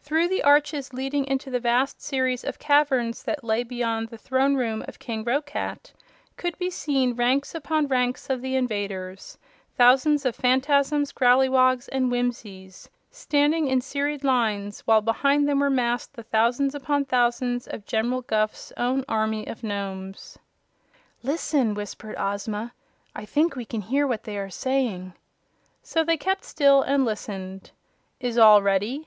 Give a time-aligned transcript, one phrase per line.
[0.00, 4.54] Through the arches leading into the vast series of caverns that lay beyond the throne
[4.54, 5.92] room of King Roquat
[6.36, 9.38] could be seen ranks upon ranks of the invaders
[9.76, 16.14] thousands of Phanfasms, Growleywogs and Whimsies standing in serried lines, while behind them were massed
[16.14, 20.38] the thousands upon thousands of General Guph's own army of Nomes.
[21.24, 22.72] "Listen!" whispered Ozma.
[23.16, 25.14] "I think we can hear what they are saying."
[25.82, 27.72] So they kept still and listened.
[28.20, 29.04] "Is all ready?"